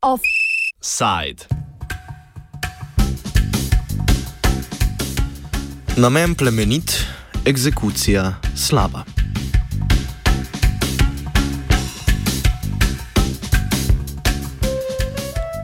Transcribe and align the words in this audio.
Offside. 0.00 1.46
Namen 5.96 6.34
plemenit, 6.34 7.06
egzekucija 7.44 8.34
slaba. 8.54 9.04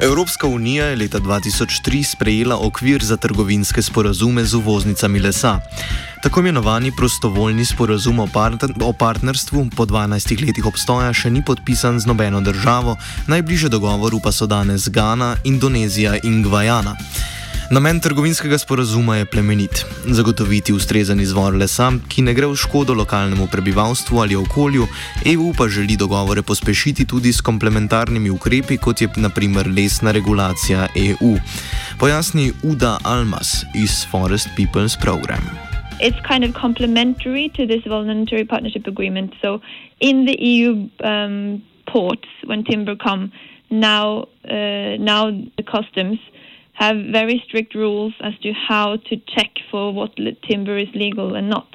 Evropska 0.00 0.46
unija 0.46 0.84
je 0.84 0.96
leta 0.96 1.18
2003 1.18 2.02
sprejela 2.02 2.58
okvir 2.60 3.04
za 3.04 3.16
trgovinske 3.16 3.82
sporazume 3.82 4.44
z 4.44 4.54
uvoznicami 4.54 5.20
lesa. 5.20 5.60
Tako 6.22 6.40
imenovani 6.40 6.92
prostovoljni 6.96 7.64
sporazum 7.64 8.20
o, 8.20 8.26
partner 8.26 8.70
o 8.82 8.92
partnerstvu 8.92 9.66
po 9.76 9.86
12 9.86 10.46
letih 10.46 10.66
obstoja 10.66 11.12
še 11.12 11.30
ni 11.30 11.42
podpisan 11.44 12.00
z 12.00 12.06
nobeno 12.06 12.40
državo, 12.40 12.96
najbližje 13.26 13.68
dogovoru 13.68 14.20
pa 14.22 14.32
so 14.32 14.46
danes 14.46 14.88
Ghana, 14.88 15.36
Indonezija 15.44 16.14
in 16.22 16.42
Gvajana. 16.42 16.94
Namen 17.68 18.00
trgovinskega 18.00 18.58
sporazuma 18.58 19.16
je 19.16 19.24
plemenit: 19.24 19.84
zagotoviti 20.04 20.72
ustrezen 20.72 21.20
izvor 21.20 21.52
lesa, 21.52 21.90
ki 22.08 22.22
ne 22.24 22.32
gre 22.32 22.46
v 22.48 22.56
škodo 22.56 22.94
lokalnemu 22.96 23.44
prebivalstvu 23.52 24.22
ali 24.22 24.36
okolju, 24.36 24.86
EU 25.28 25.52
pa 25.58 25.66
želi 25.68 25.96
dogovore 26.00 26.42
pospešiti 26.42 27.04
tudi 27.04 27.32
s 27.32 27.44
komplementarnimi 27.44 28.30
ukrepi, 28.30 28.78
kot 28.80 29.02
je 29.02 29.08
naprimer 29.16 29.68
lesna 29.68 30.12
regulacija 30.16 30.86
EU. 30.96 31.36
Pojasni 32.00 32.52
Uda 32.62 32.98
Almas 33.04 33.64
iz 33.74 34.06
Forest 34.10 34.48
People's 34.56 34.96
Program. 35.00 35.44
It's 36.00 36.20
kind 36.24 36.44
of 36.44 36.56
complementary 36.60 37.50
to 37.56 37.66
this 37.66 37.84
voluntary 37.84 38.46
partnership 38.46 38.86
agreement. 38.86 39.34
So, 39.42 39.60
in 40.00 40.24
the 40.24 40.36
EU 40.40 40.88
um, 41.04 41.62
ports, 41.92 42.28
when 42.46 42.64
timber 42.64 42.96
come, 42.96 43.30
now 43.70 44.24
uh, 44.48 44.96
now 44.96 45.30
the 45.58 45.64
customs 45.76 46.18
have 46.78 46.96
very 47.10 47.42
strict 47.46 47.74
rules 47.74 48.14
as 48.20 48.38
to 48.38 48.52
how 48.52 48.96
to 49.08 49.16
check 49.34 49.50
for 49.68 49.92
what 49.92 50.12
timber 50.48 50.78
is 50.78 50.88
legal 50.94 51.34
and 51.34 51.50
not. 51.50 51.68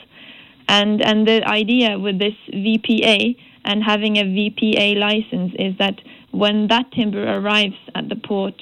And 0.70 1.02
and 1.02 1.28
the 1.28 1.44
idea 1.46 2.00
with 2.00 2.20
this 2.20 2.36
VPA 2.54 3.36
and 3.66 3.84
having 3.84 4.18
a 4.18 4.24
VPA 4.24 4.98
license 4.98 5.54
is 5.60 5.78
that 5.78 6.00
when 6.32 6.68
that 6.68 6.90
timber 6.94 7.24
arrives 7.38 7.76
at 7.96 8.08
the 8.08 8.16
port 8.16 8.62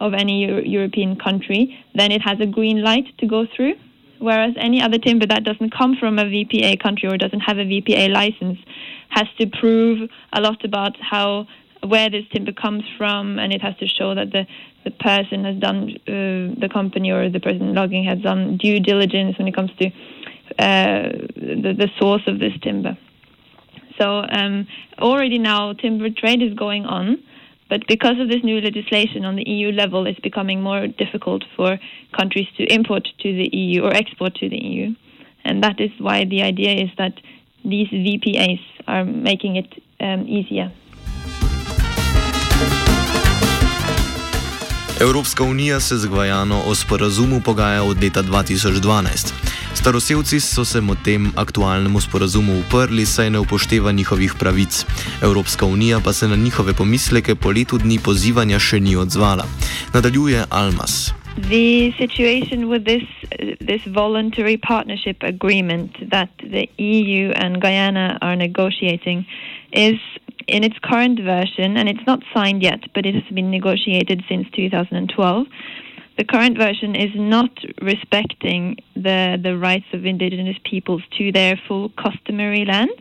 of 0.00 0.14
any 0.14 0.46
Euro 0.46 0.62
European 0.62 1.16
country, 1.16 1.78
then 1.94 2.10
it 2.10 2.22
has 2.22 2.40
a 2.40 2.46
green 2.46 2.82
light 2.82 3.06
to 3.18 3.26
go 3.26 3.46
through. 3.54 3.74
Whereas 4.18 4.54
any 4.56 4.80
other 4.80 4.98
timber 4.98 5.26
that 5.26 5.44
doesn't 5.44 5.74
come 5.76 5.96
from 6.00 6.18
a 6.18 6.24
VPA 6.24 6.80
country 6.80 7.08
or 7.10 7.18
doesn't 7.18 7.40
have 7.40 7.58
a 7.58 7.64
VPA 7.64 8.10
license 8.10 8.58
has 9.10 9.28
to 9.38 9.46
prove 9.46 10.08
a 10.32 10.40
lot 10.40 10.64
about 10.64 10.96
how 10.98 11.46
where 11.86 12.08
this 12.08 12.24
timber 12.32 12.52
comes 12.52 12.84
from, 12.96 13.38
and 13.38 13.52
it 13.52 13.60
has 13.60 13.76
to 13.78 13.86
show 13.86 14.14
that 14.14 14.30
the 14.30 14.46
the 14.84 14.90
person 14.90 15.44
has 15.44 15.56
done 15.58 15.90
uh, 16.06 16.60
the 16.60 16.68
company 16.72 17.10
or 17.10 17.28
the 17.30 17.40
person 17.40 17.74
logging 17.74 18.04
has 18.04 18.18
done 18.20 18.56
due 18.56 18.80
diligence 18.80 19.38
when 19.38 19.48
it 19.48 19.54
comes 19.54 19.70
to 19.78 19.86
uh, 20.58 21.08
the, 21.36 21.74
the 21.76 21.88
source 21.98 22.22
of 22.26 22.38
this 22.38 22.52
timber. 22.62 22.96
So 23.98 24.24
um, 24.28 24.66
already 24.98 25.38
now 25.38 25.72
timber 25.74 26.10
trade 26.10 26.42
is 26.42 26.54
going 26.54 26.84
on, 26.86 27.22
but 27.68 27.86
because 27.86 28.18
of 28.18 28.28
this 28.28 28.42
new 28.42 28.60
legislation 28.60 29.24
on 29.24 29.36
the 29.36 29.48
EU 29.48 29.70
level, 29.72 30.06
it's 30.06 30.20
becoming 30.20 30.60
more 30.62 30.86
difficult 30.86 31.44
for 31.56 31.78
countries 32.16 32.48
to 32.56 32.64
import 32.72 33.06
to 33.20 33.32
the 33.32 33.48
EU 33.56 33.82
or 33.82 33.94
export 33.94 34.34
to 34.36 34.48
the 34.48 34.62
EU, 34.62 34.94
and 35.44 35.62
that 35.62 35.80
is 35.80 35.90
why 35.98 36.24
the 36.24 36.42
idea 36.42 36.72
is 36.84 36.90
that 36.98 37.14
these 37.64 37.88
VPAs 37.88 38.60
are 38.88 39.04
making 39.04 39.56
it 39.56 39.72
um, 40.00 40.26
easier. 40.26 40.72
Evropska 45.02 45.44
unija 45.44 45.80
se 45.80 45.96
z 45.96 46.06
Gvajano 46.06 46.62
o 46.66 46.74
sporazumu 46.74 47.40
pogaja 47.40 47.82
od 47.82 48.02
leta 48.02 48.22
2012. 48.22 49.32
Staroselci 49.74 50.40
so 50.40 50.64
se 50.64 50.80
mu 50.80 50.94
tem 50.94 51.32
aktualnemu 51.36 52.00
sporazumu 52.00 52.58
uprli, 52.58 53.06
saj 53.06 53.30
ne 53.30 53.38
upošteva 53.38 53.92
njihovih 53.92 54.34
pravic. 54.38 54.86
Evropska 55.22 55.66
unija 55.66 56.00
pa 56.04 56.12
se 56.12 56.28
na 56.28 56.36
njihove 56.36 56.72
pomisleke 56.74 57.34
po 57.34 57.50
letu 57.50 57.78
dni 57.78 57.98
pozivanja 58.04 58.58
še 58.58 58.80
ni 58.80 58.96
odzvala. 58.96 59.44
Nadaljuje 59.94 60.44
Almas. 60.50 61.14
The 61.36 61.92
situation 61.98 62.70
with 62.70 62.84
this 62.84 63.02
this 63.58 63.82
voluntary 63.86 64.56
partnership 64.68 65.16
agreement 65.22 65.90
that 66.10 66.28
the 66.38 66.66
EU 66.78 67.32
and 67.36 67.56
Guyana 67.56 68.18
are 68.20 68.36
negotiating 68.36 69.24
is 69.72 69.98
in 70.48 70.64
its 70.64 70.78
current 70.82 71.20
version, 71.20 71.76
and 71.76 71.88
it's 71.88 72.06
not 72.06 72.20
signed 72.34 72.62
yet, 72.62 72.80
but 72.94 73.06
it 73.06 73.14
has 73.14 73.34
been 73.34 73.50
negotiated 73.50 74.22
since 74.28 74.46
2012. 74.54 75.46
The 76.18 76.24
current 76.24 76.58
version 76.58 76.94
is 76.94 77.10
not 77.14 77.50
respecting 77.80 78.76
the, 78.94 79.38
the 79.42 79.56
rights 79.56 79.86
of 79.92 80.04
indigenous 80.04 80.56
peoples 80.64 81.02
to 81.18 81.32
their 81.32 81.58
full 81.66 81.90
customary 81.90 82.64
lands. 82.64 83.00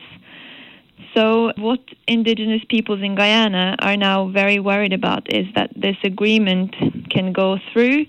So, 1.13 1.51
what 1.57 1.81
indigenous 2.07 2.61
peoples 2.69 3.01
in 3.01 3.15
Guyana 3.15 3.75
are 3.79 3.97
now 3.97 4.29
very 4.29 4.59
worried 4.59 4.93
about 4.93 5.33
is 5.33 5.45
that 5.55 5.71
this 5.75 5.97
agreement 6.05 6.73
can 7.09 7.33
go 7.33 7.57
through 7.73 8.05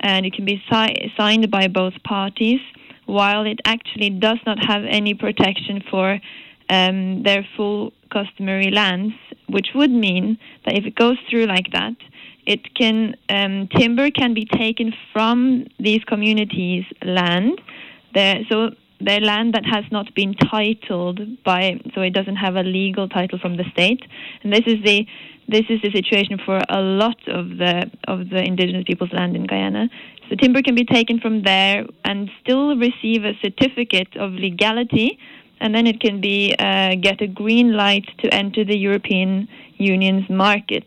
and 0.00 0.26
it 0.26 0.32
can 0.32 0.44
be 0.44 0.60
si- 0.70 1.12
signed 1.16 1.48
by 1.50 1.68
both 1.68 1.94
parties, 2.02 2.60
while 3.06 3.46
it 3.46 3.60
actually 3.64 4.10
does 4.10 4.38
not 4.46 4.58
have 4.64 4.84
any 4.84 5.14
protection 5.14 5.82
for 5.90 6.18
um, 6.70 7.22
their 7.22 7.46
full 7.56 7.92
customary 8.10 8.70
lands, 8.70 9.14
which 9.48 9.68
would 9.74 9.90
mean 9.90 10.38
that 10.64 10.76
if 10.76 10.84
it 10.84 10.94
goes 10.94 11.16
through 11.28 11.46
like 11.46 11.72
that, 11.72 11.96
it 12.46 12.74
can 12.74 13.14
um, 13.28 13.68
timber 13.76 14.10
can 14.10 14.34
be 14.34 14.44
taken 14.44 14.92
from 15.12 15.66
these 15.78 16.02
communities' 16.04 16.84
land. 17.02 17.60
There, 18.14 18.40
so 18.50 18.70
their 19.00 19.20
land 19.20 19.54
that 19.54 19.64
has 19.64 19.84
not 19.90 20.14
been 20.14 20.34
titled 20.34 21.20
by, 21.44 21.80
so 21.94 22.00
it 22.02 22.10
doesn't 22.10 22.36
have 22.36 22.56
a 22.56 22.62
legal 22.62 23.08
title 23.08 23.38
from 23.38 23.56
the 23.56 23.64
state. 23.72 24.02
And 24.42 24.52
this 24.52 24.64
is 24.66 24.82
the 24.84 25.06
this 25.48 25.64
is 25.68 25.80
the 25.82 25.90
situation 25.90 26.38
for 26.44 26.60
a 26.68 26.80
lot 26.80 27.18
of 27.26 27.58
the 27.58 27.90
of 28.06 28.30
the 28.30 28.42
indigenous 28.42 28.84
people's 28.86 29.12
land 29.12 29.34
in 29.36 29.46
Guyana. 29.46 29.88
So 30.28 30.36
timber 30.36 30.62
can 30.62 30.76
be 30.76 30.84
taken 30.84 31.18
from 31.18 31.42
there 31.42 31.84
and 32.04 32.30
still 32.40 32.76
receive 32.76 33.24
a 33.24 33.34
certificate 33.42 34.16
of 34.16 34.32
legality 34.32 35.18
and 35.60 35.74
then 35.74 35.86
it 35.86 36.00
can 36.00 36.20
be 36.20 36.54
uh, 36.58 36.94
get 37.00 37.20
a 37.20 37.26
green 37.26 37.72
light 37.72 38.06
to 38.18 38.32
enter 38.34 38.64
the 38.64 38.76
European 38.76 39.48
Union's 39.76 40.28
market. 40.28 40.84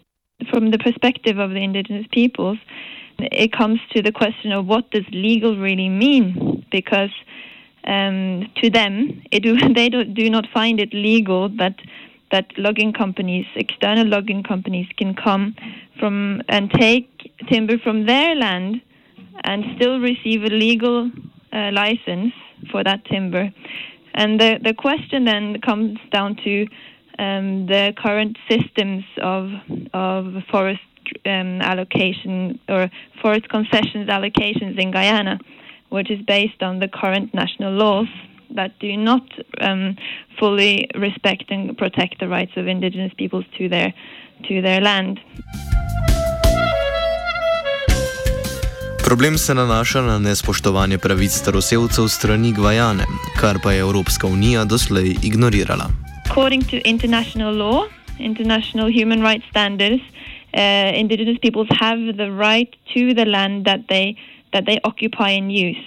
From 0.50 0.72
the 0.72 0.78
perspective 0.78 1.38
of 1.38 1.52
the 1.52 1.64
indigenous 1.64 2.08
peoples, 2.12 2.58
it 3.20 3.54
comes 3.54 3.80
to 3.92 4.02
the 4.02 4.12
question 4.12 4.52
of 4.52 4.66
what 4.66 4.90
does 4.92 5.06
legal 5.12 5.58
really 5.58 5.90
mean, 5.90 6.66
because 6.72 7.12
um, 7.86 8.50
to 8.62 8.70
them, 8.70 9.22
they 9.32 9.90
do, 9.90 10.04
do 10.04 10.30
not 10.30 10.46
find 10.54 10.80
it 10.80 10.94
legal 10.94 11.50
that 11.58 11.76
that 12.32 12.48
logging 12.58 12.92
companies, 12.92 13.46
external 13.56 14.08
logging 14.08 14.42
companies, 14.42 14.88
can 14.98 15.14
come 15.14 15.56
from 16.00 16.42
and 16.50 16.72
take 16.72 17.32
timber 17.48 17.78
from 17.78 18.08
their 18.08 18.34
land 18.36 18.82
and 19.44 19.64
still 19.76 20.00
receive 20.00 20.44
a 20.44 20.48
legal 20.48 21.12
uh, 21.54 21.70
license 21.72 22.34
for 22.72 22.84
that 22.84 23.06
timber. 23.06 23.54
And 24.14 24.40
the, 24.40 24.60
the 24.64 24.74
question 24.74 25.26
then 25.26 25.60
comes 25.62 25.98
down 26.12 26.36
to 26.44 26.68
um, 27.20 27.66
the 27.68 27.94
current 27.98 28.38
systems 28.50 29.04
of, 29.22 29.52
of 29.94 30.34
forest 30.52 30.82
um, 31.26 31.62
allocation 31.62 32.60
or 32.70 32.90
forest 33.22 33.50
concessions 33.50 34.10
allocations 34.10 34.80
in 34.80 34.92
Guyana, 34.92 35.40
which 35.90 36.10
is 36.10 36.22
based 36.26 36.62
on 36.62 36.80
the 36.80 36.88
current 36.88 37.34
national 37.34 37.74
laws 37.74 38.08
that 38.52 38.78
do 38.80 38.96
not 38.98 39.24
um, 39.62 39.98
fully 40.40 40.90
respect 40.96 41.46
and 41.50 41.78
protect 41.78 42.20
the 42.20 42.28
rights 42.28 42.52
of 42.56 42.68
indigenous 42.68 43.14
peoples 43.18 43.46
to 43.58 43.68
their 43.68 43.94
to 44.48 44.62
their 44.62 44.82
land. 44.82 45.20
Problem 49.06 49.38
se 49.38 49.54
nanaša 49.56 50.02
na 50.02 50.20
nespoštovanje 50.20 50.98
pravic 50.98 51.32
staroselcev 51.32 52.08
strani 52.08 52.54
Gvajane, 52.54 53.04
kar 53.40 53.60
pa 53.64 53.72
je 53.72 53.80
Evropska 53.80 54.28
unija 54.28 54.66
doslej 54.66 55.16
ignorirala. 55.24 55.88
According 56.30 56.64
to 56.72 56.78
international 56.86 57.56
law, 57.56 57.84
international 58.20 58.88
human 59.00 59.22
rights 59.22 59.46
standards, 59.50 60.02
uh, 60.04 61.00
indigenous 61.04 61.38
peoples 61.42 61.68
have 61.80 62.00
the 62.22 62.30
right 62.48 62.72
to 62.94 63.14
the 63.20 63.26
land 63.26 63.66
that 63.66 63.82
they 63.88 64.16
that 64.54 64.64
they 64.66 64.78
occupy 64.84 65.30
and 65.40 65.52
use. 65.52 65.84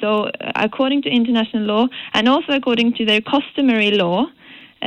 So, 0.00 0.08
uh, 0.08 0.52
according 0.54 1.02
to 1.02 1.08
international 1.08 1.64
law, 1.74 1.84
and 2.14 2.28
also 2.28 2.52
according 2.52 2.92
to 2.98 3.04
their 3.04 3.22
customary 3.34 3.90
law, 3.90 4.18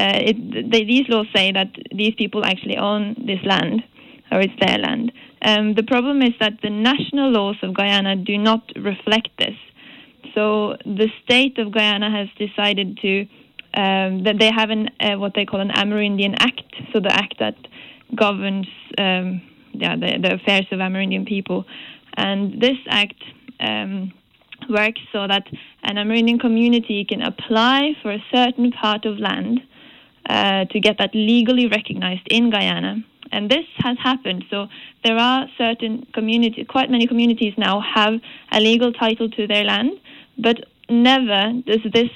uh, 0.02 0.30
it, 0.30 0.38
they, 0.72 0.84
these 0.84 1.06
laws 1.10 1.28
say 1.36 1.52
that 1.52 1.70
these 2.02 2.16
people 2.16 2.42
actually 2.46 2.78
own 2.78 3.16
this 3.28 3.42
land, 3.44 3.84
or 4.32 4.40
it's 4.46 4.60
their 4.60 4.78
land. 4.78 5.12
Um, 5.46 5.76
the 5.76 5.84
problem 5.84 6.24
is 6.24 6.34
that 6.40 6.54
the 6.64 6.72
national 6.72 7.30
laws 7.30 7.58
of 7.62 7.76
Guyana 7.76 8.16
do 8.16 8.36
not 8.38 8.64
reflect 8.76 9.30
this. 9.38 9.58
so 10.34 10.76
the 10.86 11.10
state 11.24 11.58
of 11.60 11.72
Guyana 11.72 12.10
has 12.10 12.28
decided 12.46 12.98
to 13.04 13.14
um, 13.84 14.24
that 14.24 14.38
they 14.40 14.52
have 14.52 14.70
an 14.72 14.90
uh, 15.00 15.18
what 15.24 15.34
they 15.36 15.46
call 15.46 15.62
an 15.62 15.70
Amerindian 15.70 16.36
Act, 16.40 16.72
so 16.92 17.00
the 17.00 17.14
act 17.14 17.36
that 17.40 17.58
governs 18.16 18.68
um, 18.98 19.42
yeah, 19.74 19.96
the, 19.96 20.18
the, 20.24 20.34
affairs 20.36 20.66
of 20.72 20.80
Amerindian 20.80 21.26
people, 21.28 21.66
and 22.16 22.60
this 22.62 22.80
act 22.88 23.22
um, 23.60 24.14
works 24.70 25.02
so 25.12 25.28
that 25.28 25.46
an 25.84 25.98
Amerindian 25.98 26.40
community 26.40 27.06
can 27.06 27.22
apply 27.22 27.92
for 28.02 28.12
a 28.12 28.24
certain 28.34 28.72
part 28.72 29.06
of 29.06 29.20
land 29.20 29.62
uh, 30.28 30.66
to 30.66 30.80
get 30.80 30.98
that 30.98 31.14
legally 31.14 31.68
recognized 31.68 32.28
in 32.32 32.50
Guyana. 32.50 33.04
And 33.32 33.50
this 33.50 33.66
has 33.78 33.98
happened. 34.02 34.46
So 34.50 34.68
there 35.04 35.18
are 35.18 35.48
certain 35.58 36.06
communities, 36.14 36.66
quite 36.70 36.90
many 36.90 37.08
communities 37.08 37.54
now 37.58 37.82
have 37.82 38.14
a 38.52 38.60
legal 38.60 38.94
title 38.94 39.30
to 39.30 39.48
their 39.48 39.64
land, 39.64 39.92
but 40.38 40.66
never 40.90 41.54
does 41.66 41.82
this 41.92 42.10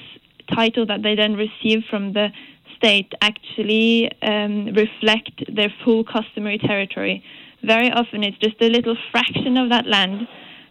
title 0.54 0.86
that 0.86 1.02
they 1.02 1.14
then 1.14 1.34
receive 1.34 1.84
from 1.88 2.12
the 2.12 2.28
state 2.76 3.12
actually 3.20 4.10
um, 4.22 4.66
reflect 4.74 5.42
their 5.54 5.72
full 5.84 6.04
customary 6.04 6.58
territory. 6.58 7.22
Very 7.62 7.90
often 7.90 8.24
it's 8.24 8.38
just 8.38 8.56
a 8.60 8.68
little 8.68 8.96
fraction 9.10 9.56
of 9.56 9.68
that 9.70 9.86
land. 9.86 10.26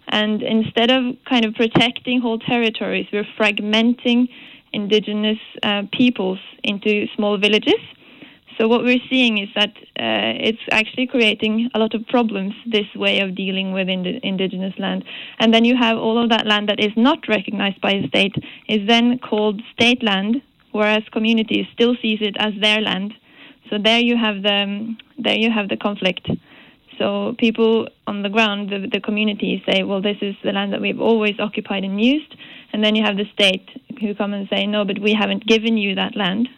And 0.08 0.42
instead 0.42 0.90
of 0.90 1.16
kind 1.30 1.46
of 1.46 1.54
protecting 1.54 2.20
whole 2.20 2.40
territories, 2.40 3.06
we're 3.14 3.28
fragmenting 3.40 4.28
indigenous 4.74 5.38
uh, 5.62 5.84
peoples 5.92 6.40
into 6.64 7.06
small 7.16 7.38
villages. 7.38 7.80
So 8.60 8.68
what 8.68 8.84
we're 8.84 9.00
seeing 9.10 9.38
is 9.38 9.48
that 9.56 9.70
uh, 9.70 10.36
it's 10.50 10.60
actually 10.72 11.08
creating 11.08 11.70
a 11.74 11.80
lot 11.80 11.96
of 11.96 12.06
problems. 12.08 12.54
This 12.66 12.94
way 12.94 13.22
of 13.22 13.34
dealing 13.34 13.72
with 13.72 13.88
ind- 13.88 14.20
indigenous 14.22 14.74
land, 14.78 15.06
and 15.40 15.54
then 15.54 15.64
you 15.64 15.78
have 15.78 15.98
all 15.98 16.22
of 16.22 16.30
that 16.30 16.46
land 16.46 16.68
that 16.68 16.80
is 16.80 16.92
not 16.98 17.20
recognized 17.30 17.80
by 17.80 17.94
the 17.94 18.08
state 18.10 18.36
is 18.68 18.86
then 18.86 19.18
called 19.20 19.62
state 19.72 20.04
land, 20.04 20.42
whereas 20.74 21.04
communities 21.14 21.68
still 21.74 21.96
sees 22.02 22.20
it 22.22 22.36
as 22.38 22.54
their 22.60 22.82
land. 22.82 23.14
So 23.70 23.78
there 23.78 24.00
you 24.00 24.18
have 24.18 24.44
the 24.44 24.54
um, 24.54 24.98
there 25.18 25.38
you 25.38 25.52
have 25.52 25.70
the 25.70 25.78
conflict. 25.78 26.30
So 26.98 27.36
people 27.40 27.88
on 28.08 28.24
the 28.24 28.30
ground, 28.30 28.72
the, 28.72 28.90
the 28.92 29.00
communities 29.00 29.62
say, 29.66 29.84
well, 29.84 30.02
this 30.02 30.18
is 30.22 30.36
the 30.44 30.52
land 30.52 30.74
that 30.74 30.82
we've 30.82 31.00
always 31.00 31.40
occupied 31.40 31.86
and 31.86 32.02
used, 32.02 32.36
and 32.74 32.84
then 32.84 32.94
you 32.98 33.06
have 33.06 33.16
the 33.16 33.30
state 33.32 33.70
who 34.02 34.14
come 34.14 34.34
and 34.34 34.50
say, 34.50 34.68
no, 34.68 34.84
but 34.84 35.00
we 35.00 35.14
haven't 35.14 35.48
given 35.48 35.78
you 35.78 35.96
that 35.96 36.18
land. 36.18 36.50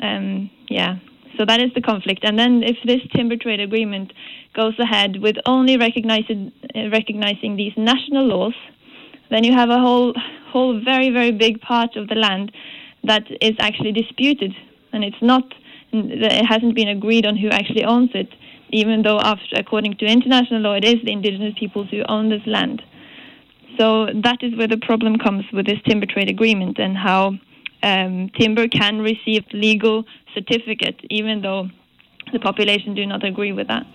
Um, 0.00 0.50
yeah, 0.68 0.98
so 1.36 1.44
that 1.44 1.60
is 1.60 1.72
the 1.74 1.80
conflict. 1.80 2.24
And 2.24 2.38
then 2.38 2.62
if 2.62 2.76
this 2.84 3.00
timber 3.14 3.36
trade 3.36 3.60
agreement 3.60 4.12
goes 4.54 4.78
ahead 4.78 5.20
with 5.20 5.36
only 5.46 5.76
recognizing, 5.76 6.52
uh, 6.74 6.88
recognizing 6.90 7.56
these 7.56 7.72
national 7.76 8.26
laws, 8.26 8.54
then 9.30 9.44
you 9.44 9.52
have 9.52 9.70
a 9.70 9.78
whole, 9.78 10.14
whole 10.50 10.80
very, 10.80 11.10
very 11.10 11.32
big 11.32 11.60
part 11.60 11.96
of 11.96 12.08
the 12.08 12.14
land 12.14 12.52
that 13.04 13.24
is 13.40 13.54
actually 13.58 13.92
disputed. 13.92 14.54
And 14.92 15.04
it's 15.04 15.20
not, 15.20 15.44
it 15.92 16.46
hasn't 16.46 16.74
been 16.74 16.88
agreed 16.88 17.26
on 17.26 17.36
who 17.36 17.48
actually 17.48 17.84
owns 17.84 18.10
it, 18.14 18.28
even 18.70 19.02
though, 19.02 19.18
after, 19.20 19.56
according 19.56 19.96
to 19.98 20.06
international 20.06 20.60
law, 20.60 20.74
it 20.74 20.84
is 20.84 20.96
the 21.04 21.12
indigenous 21.12 21.54
peoples 21.58 21.88
who 21.90 22.02
own 22.08 22.30
this 22.30 22.46
land. 22.46 22.82
So 23.78 24.06
that 24.06 24.38
is 24.42 24.56
where 24.56 24.68
the 24.68 24.78
problem 24.78 25.18
comes 25.18 25.44
with 25.52 25.66
this 25.66 25.78
timber 25.86 26.06
trade 26.06 26.30
agreement 26.30 26.78
and 26.78 26.96
how 26.96 27.34
um, 27.86 28.28
timber 28.38 28.66
can 28.68 29.00
receive 29.00 29.44
legal 29.52 30.04
certificate, 30.34 30.98
even 31.08 31.42
though 31.42 31.68
the 32.32 32.40
population 32.40 32.94
do 32.94 33.06
not 33.06 33.24
agree 33.24 33.52
with 33.52 33.68
that. 33.68 33.86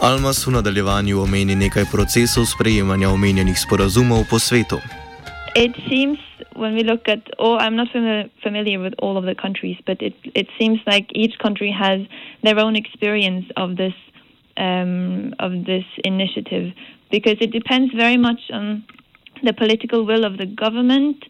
Almas 0.00 0.44
v 0.46 0.52
nadaljevanju 0.52 1.20
omeni 1.24 1.54
nekaj 1.56 1.86
procesov 1.92 2.44
sprejemanja 2.50 3.08
omenjenih 3.08 3.56
sporazumov 3.56 4.28
po 4.28 4.38
svetu. 4.38 4.80
It 5.56 5.72
seems 5.88 6.18
when 6.56 6.74
we 6.74 6.82
look 6.82 7.08
at, 7.08 7.22
oh, 7.38 7.56
I'm 7.56 7.76
not 7.76 7.88
fami 7.94 8.28
familiar 8.42 8.80
with 8.80 8.94
all 8.98 9.16
of 9.16 9.24
the 9.24 9.34
countries, 9.34 9.78
but 9.86 10.02
it 10.02 10.16
it 10.34 10.48
seems 10.58 10.80
like 10.86 11.06
each 11.14 11.38
country 11.38 11.70
has 11.70 12.00
their 12.42 12.58
own 12.58 12.76
experience 12.76 13.46
of 13.56 13.76
this 13.76 13.96
um, 14.56 15.32
of 15.38 15.64
this 15.64 15.86
initiative 16.04 16.72
because 17.10 17.38
it 17.40 17.50
depends 17.52 17.94
very 17.94 18.18
much 18.18 18.40
on 18.52 18.84
the 19.42 19.52
political 19.52 20.04
will 20.04 20.24
of 20.24 20.38
the 20.38 20.46
government, 20.46 21.24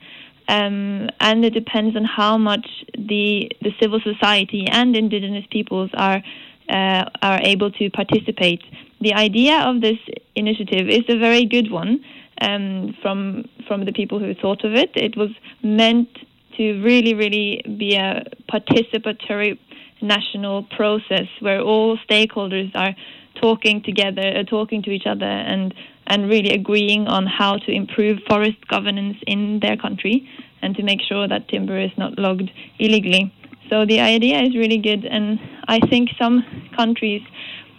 um, 0.49 1.09
and 1.21 1.45
it 1.45 1.55
depends 1.55 1.97
on 1.97 2.05
how 2.05 2.37
much 2.39 2.67
the 2.97 3.51
the 3.63 3.73
civil 3.81 4.01
society 4.01 4.67
and 4.71 4.97
indigenous 4.97 5.45
peoples 5.51 5.91
are 5.95 6.23
uh, 6.69 7.05
are 7.23 7.41
able 7.43 7.71
to 7.73 7.91
participate. 7.91 8.63
The 9.01 9.15
idea 9.15 9.61
of 9.61 9.81
this 9.81 9.99
initiative 10.35 10.89
is 10.89 11.05
a 11.09 11.19
very 11.19 11.45
good 11.45 11.71
one 11.71 12.05
um, 12.41 12.97
from 13.03 13.49
from 13.67 13.85
the 13.85 13.93
people 13.93 14.19
who 14.19 14.35
thought 14.35 14.65
of 14.65 14.75
it. 14.75 14.91
It 14.95 15.17
was 15.17 15.31
meant 15.63 16.09
to 16.57 16.81
really, 16.83 17.15
really 17.15 17.63
be 17.79 17.97
a 17.97 18.25
participatory 18.51 19.59
national 20.01 20.65
process 20.65 21.27
where 21.41 21.61
all 21.61 21.99
stakeholders 22.09 22.71
are 22.75 22.95
talking 23.41 23.83
together, 23.83 24.33
uh, 24.37 24.45
talking 24.45 24.83
to 24.83 24.91
each 24.91 25.07
other, 25.07 25.27
and 25.27 25.75
and 26.07 26.29
really 26.29 26.51
agreeing 26.51 27.07
on 27.07 27.27
how 27.27 27.57
to 27.57 27.73
improve 27.73 28.19
forest 28.29 28.67
governance 28.69 29.17
in 29.27 29.61
their 29.61 29.77
country 29.77 30.29
and 30.63 30.75
to 30.77 30.83
make 30.83 31.01
sure 31.03 31.29
that 31.29 31.49
timber 31.49 31.79
is 31.79 31.91
not 31.97 32.19
logged 32.19 32.51
illegally. 32.79 33.33
So 33.71 33.85
the 33.87 34.01
idea 34.01 34.43
is 34.43 34.55
really 34.55 34.79
good, 34.79 35.05
and 35.05 35.39
I 35.69 35.81
think 35.81 36.11
some 36.19 36.45
countries 36.77 37.23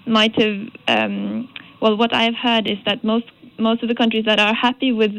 might 0.06 0.39
have. 0.42 0.68
Um, 0.88 1.50
well, 1.81 1.98
what 1.98 2.13
I've 2.13 2.36
heard 2.36 2.68
is 2.68 2.77
that 2.86 3.04
most 3.04 3.25
most 3.60 3.83
of 3.83 3.89
the 3.89 3.95
countries 3.95 4.25
that 4.25 4.39
are 4.39 4.54
happy 4.54 4.92
with 4.92 5.12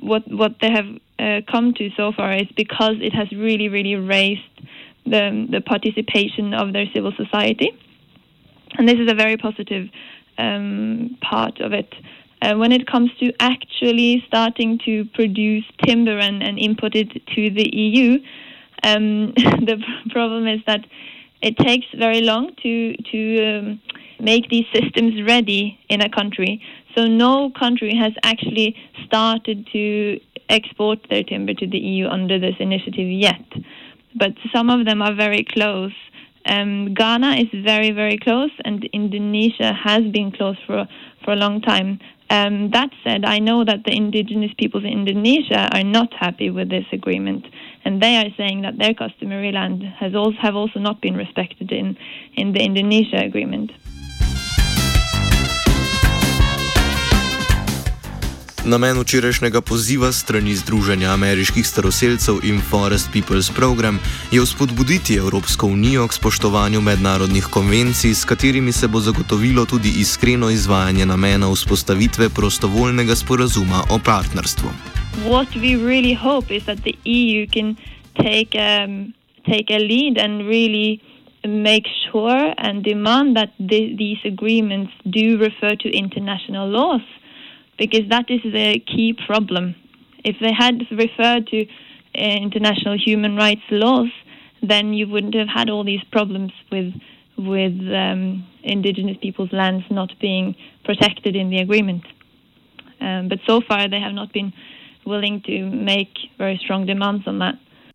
what 0.00 0.22
what 0.30 0.52
they 0.60 0.70
have 0.70 0.86
uh, 1.18 1.40
come 1.50 1.74
to 1.74 1.90
so 1.96 2.12
far 2.12 2.32
is 2.32 2.48
because 2.56 2.96
it 3.00 3.12
has 3.12 3.30
really 3.32 3.68
really 3.68 3.96
raised 3.96 4.40
the 5.04 5.46
the 5.50 5.60
participation 5.60 6.54
of 6.54 6.72
their 6.72 6.86
civil 6.94 7.12
society, 7.16 7.70
and 8.78 8.88
this 8.88 8.98
is 8.98 9.10
a 9.10 9.14
very 9.14 9.36
positive 9.36 9.88
um, 10.38 11.16
part 11.20 11.60
of 11.60 11.72
it. 11.72 11.92
Uh, 12.44 12.54
when 12.58 12.72
it 12.72 12.86
comes 12.86 13.10
to 13.18 13.32
actually 13.40 14.22
starting 14.26 14.78
to 14.84 15.06
produce 15.14 15.64
timber 15.86 16.18
and, 16.18 16.42
and 16.42 16.58
import 16.58 16.94
it 16.94 17.08
to 17.34 17.48
the 17.48 17.74
EU, 17.74 18.18
um, 18.82 19.32
the 19.68 19.82
problem 20.10 20.46
is 20.46 20.60
that 20.66 20.84
it 21.40 21.56
takes 21.56 21.86
very 21.96 22.20
long 22.20 22.54
to 22.62 22.94
to 23.12 23.20
um, 23.46 23.80
make 24.20 24.50
these 24.50 24.66
systems 24.74 25.22
ready 25.22 25.78
in 25.88 26.02
a 26.02 26.10
country. 26.10 26.60
So 26.94 27.06
no 27.06 27.50
country 27.58 27.94
has 27.96 28.12
actually 28.22 28.76
started 29.06 29.66
to 29.72 30.20
export 30.50 30.98
their 31.08 31.22
timber 31.22 31.54
to 31.54 31.66
the 31.66 31.78
EU 31.78 32.08
under 32.08 32.38
this 32.38 32.56
initiative 32.60 33.08
yet, 33.08 33.46
but 34.14 34.32
some 34.52 34.68
of 34.68 34.84
them 34.84 35.00
are 35.00 35.14
very 35.14 35.44
close. 35.44 35.94
Um, 36.46 36.92
Ghana 36.92 37.36
is 37.36 37.48
very 37.64 37.90
very 37.90 38.18
close, 38.18 38.50
and 38.66 38.84
Indonesia 38.92 39.72
has 39.72 40.04
been 40.12 40.30
close 40.30 40.58
for 40.66 40.86
for 41.24 41.32
a 41.32 41.36
long 41.36 41.60
time. 41.60 41.98
Um, 42.30 42.70
that 42.70 42.90
said, 43.04 43.24
I 43.24 43.38
know 43.38 43.64
that 43.64 43.84
the 43.84 43.92
indigenous 43.94 44.52
peoples 44.58 44.84
in 44.84 44.90
Indonesia 44.90 45.68
are 45.72 45.84
not 45.84 46.12
happy 46.14 46.50
with 46.50 46.70
this 46.70 46.86
agreement, 46.92 47.46
and 47.84 48.02
they 48.02 48.16
are 48.16 48.30
saying 48.36 48.62
that 48.62 48.78
their 48.78 48.94
customary 48.94 49.52
land 49.52 49.82
has 49.82 50.14
also 50.14 50.36
have 50.38 50.56
also 50.56 50.80
not 50.80 51.00
been 51.00 51.16
respected 51.16 51.70
in 51.70 51.96
in 52.34 52.52
the 52.52 52.60
Indonesia 52.60 53.18
agreement. 53.18 53.72
Namen 58.66 58.96
včerajšnjega 59.00 59.60
poziva 59.60 60.12
strani 60.12 60.54
Združenja 60.56 61.12
ameriških 61.12 61.66
staroseljcev 61.66 62.34
in 62.48 62.60
Forest 62.70 63.10
People's 63.12 63.52
Program 63.56 63.98
je 64.32 64.40
vzpodbuditi 64.40 65.14
Evropsko 65.14 65.66
unijo 65.66 66.08
k 66.08 66.12
spoštovanju 66.12 66.80
mednarodnih 66.80 67.44
konvencij, 67.44 68.14
s 68.14 68.24
katerimi 68.24 68.72
se 68.72 68.88
bo 68.88 69.00
zagotovilo 69.00 69.64
tudi 69.64 69.88
iskreno 70.00 70.50
izvajanje 70.50 71.06
namena 71.06 71.52
vzpostavitve 71.52 72.28
prostovoljnega 72.28 73.14
sporazuma 73.14 73.82
o 73.90 73.98
partnerstvu. 74.04 74.68
What 75.28 75.48
we 75.54 75.76
really 75.76 76.14
hope 76.14 76.56
is 76.56 76.64
that 76.64 76.78
the 76.78 76.94
EU 77.04 77.46
can 77.54 77.76
take 78.16 78.52
um, 78.58 79.12
take 79.44 79.74
a 79.74 79.78
lead 79.78 80.18
and 80.24 80.40
really 80.48 81.00
make 81.44 81.86
sure 82.04 82.54
and 82.56 82.84
demand 82.84 83.36
that 83.36 83.50
the, 83.58 83.80
these 84.02 84.20
agreements 84.24 84.92
do 85.04 85.36
refer 85.46 85.76
to 85.76 85.88
international 85.88 86.70
laws. 86.70 87.02
Because 87.78 88.08
that 88.08 88.30
is 88.30 88.42
the 88.42 88.80
key 88.86 89.16
problem. 89.26 89.74
If 90.24 90.36
they 90.40 90.52
had 90.52 90.82
referred 90.90 91.46
to 91.48 91.62
uh, 91.62 91.68
international 92.18 92.96
human 92.98 93.36
rights 93.36 93.62
laws, 93.70 94.08
then 94.62 94.94
you 94.94 95.08
wouldn't 95.08 95.34
have 95.34 95.48
had 95.48 95.68
all 95.70 95.84
these 95.84 96.02
problems 96.10 96.52
with 96.70 96.92
with 97.36 97.74
um, 97.92 98.46
indigenous 98.62 99.16
people's 99.20 99.52
lands 99.52 99.84
not 99.90 100.12
being 100.20 100.54
protected 100.84 101.34
in 101.34 101.50
the 101.50 101.58
agreement. 101.58 102.04
Um, 103.00 103.28
but 103.28 103.40
so 103.44 103.60
far, 103.60 103.88
they 103.88 103.98
have 103.98 104.12
not 104.12 104.32
been 104.32 104.52
willing 105.04 105.42
to 105.42 105.68
make 105.68 106.14
very 106.38 106.58
strong 106.62 106.86
demands 106.86 107.26
on 107.26 107.40
that. 107.40 107.56